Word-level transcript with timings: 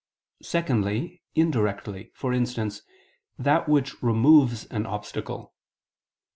Secondly, 0.41 1.21
indirectly; 1.35 2.09
for 2.15 2.33
instance, 2.33 2.81
that 3.37 3.69
which 3.69 4.01
removes 4.01 4.65
an 4.71 4.87
obstacle. 4.87 5.53